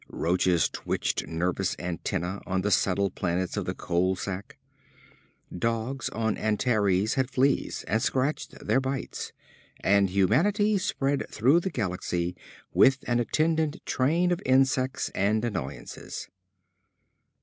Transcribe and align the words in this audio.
Roaches 0.09 0.67
twitched 0.67 1.27
nervous 1.27 1.75
antennae 1.77 2.39
on 2.47 2.61
the 2.61 2.71
settled 2.71 3.13
planets 3.13 3.55
of 3.55 3.65
the 3.65 3.75
Coal 3.75 4.15
sack. 4.15 4.57
Dogs 5.55 6.09
on 6.09 6.39
Antares 6.39 7.13
had 7.13 7.29
fleas, 7.29 7.83
and 7.87 8.01
scratched 8.01 8.65
their 8.65 8.79
bites, 8.81 9.31
and 9.81 10.09
humanity 10.09 10.79
spread 10.79 11.29
through 11.29 11.59
the 11.59 11.69
galaxy 11.69 12.35
with 12.73 12.97
an 13.05 13.19
attendant 13.19 13.77
train 13.85 14.31
of 14.31 14.41
insects 14.43 15.11
and 15.13 15.45
annoyances. 15.45 16.27